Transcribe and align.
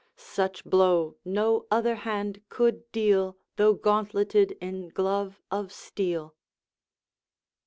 Such 0.17 0.65
blow 0.65 1.17
no 1.23 1.67
other 1.69 1.93
hand 1.93 2.41
could 2.49 2.91
deal, 2.91 3.37
Though 3.57 3.75
gauntleted 3.75 4.53
in 4.59 4.89
glove 4.89 5.39
of 5.51 5.71
steel. 5.71 6.33